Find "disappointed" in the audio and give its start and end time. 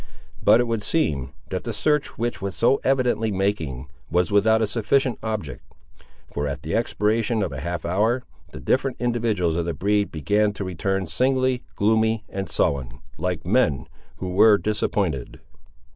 14.57-15.39